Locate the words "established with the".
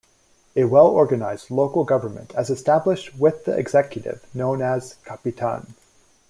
2.49-3.55